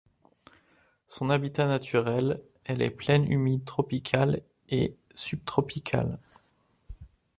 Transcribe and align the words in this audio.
Son 1.07 1.29
habitat 1.29 1.67
naturel 1.67 2.41
est 2.65 2.73
les 2.75 2.89
plaines 2.89 3.31
humides 3.31 3.65
tropicales 3.65 4.41
et 4.67 4.95
subtropicales. 5.13 6.17